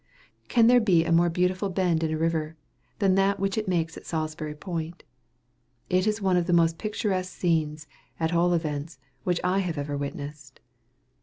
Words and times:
Can 0.47 0.65
there 0.65 0.79
be 0.81 1.05
a 1.05 1.11
more 1.11 1.29
beautiful 1.29 1.69
bend 1.69 2.01
in 2.03 2.09
a 2.11 2.17
river, 2.17 2.57
than 2.97 3.13
that 3.13 3.39
which 3.39 3.55
it 3.55 3.67
makes 3.67 3.95
at 3.95 4.05
Salisbury 4.07 4.55
Point? 4.55 5.03
It 5.91 6.07
is 6.07 6.19
one 6.19 6.37
of 6.37 6.47
the 6.47 6.53
most 6.57 6.79
picturesque 6.79 7.31
scenes, 7.31 7.85
at 8.19 8.33
all 8.33 8.55
events, 8.55 8.97
which 9.23 9.39
I 9.43 9.59
have 9.59 9.77
ever 9.77 9.95
witnessed. 9.95 10.59